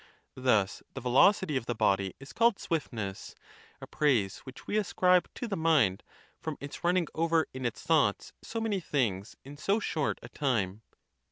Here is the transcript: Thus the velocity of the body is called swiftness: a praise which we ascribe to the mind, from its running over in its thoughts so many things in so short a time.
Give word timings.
Thus 0.33 0.81
the 0.95 0.99
velocity 1.01 1.57
of 1.57 1.67
the 1.67 1.75
body 1.75 2.15
is 2.19 2.33
called 2.33 2.57
swiftness: 2.57 3.35
a 3.79 3.85
praise 3.85 4.39
which 4.39 4.65
we 4.65 4.75
ascribe 4.77 5.29
to 5.35 5.47
the 5.47 5.55
mind, 5.55 6.01
from 6.39 6.57
its 6.59 6.83
running 6.83 7.05
over 7.13 7.45
in 7.53 7.67
its 7.67 7.83
thoughts 7.83 8.33
so 8.41 8.59
many 8.59 8.79
things 8.79 9.35
in 9.45 9.57
so 9.57 9.79
short 9.79 10.17
a 10.23 10.29
time. 10.29 10.81